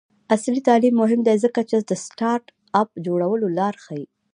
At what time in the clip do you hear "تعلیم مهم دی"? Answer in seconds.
0.67-1.35